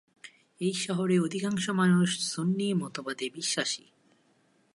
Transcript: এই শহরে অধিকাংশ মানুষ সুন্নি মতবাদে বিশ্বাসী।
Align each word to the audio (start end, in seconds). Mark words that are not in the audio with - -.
এই 0.61 0.73
শহরে 0.73 1.15
অধিকাংশ 1.19 1.69
মানুষ 1.69 2.09
সুন্নি 2.33 2.67
মতবাদে 2.73 3.27
বিশ্বাসী। 3.29 3.85